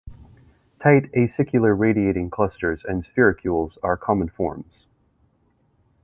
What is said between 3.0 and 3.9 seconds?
sphericules